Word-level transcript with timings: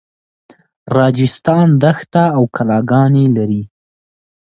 راجستان 0.97 1.67
دښته 1.83 2.23
او 2.37 2.43
کلاګانې 2.55 3.25
لري. 3.37 3.63